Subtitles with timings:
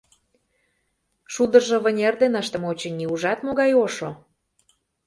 [1.33, 4.09] Шулдыржо вынер дене ыштыме, очыни, ужат, могай ошо.